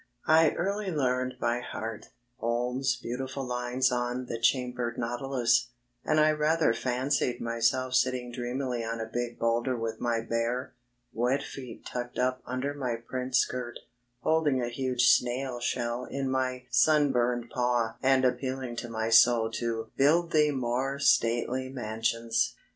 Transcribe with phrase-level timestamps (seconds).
[0.25, 2.07] I early learned by heart,
[2.39, 5.67] Holmes' beaudfiil lines on "The Chambered Naudlus,"
[6.03, 10.73] and I rather fancied myself sitting dreamily on a big boulder with my bare,
[11.13, 13.77] wet feet tucked up under my print skirt,
[14.21, 19.91] holding a huge "snail" shell in my sunburned paw and appealing to my soul to
[19.97, 22.55] "build thee more stately mansions."